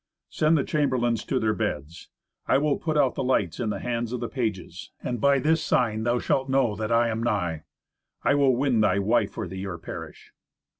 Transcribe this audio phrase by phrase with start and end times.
[0.31, 2.09] Send the chamberlains to their beds.
[2.47, 5.61] I will put out the lights in the hands of the pages, and by this
[5.63, 7.65] sign thou shalt know that I am nigh.
[8.23, 10.33] I will win thy wife for thee or perish."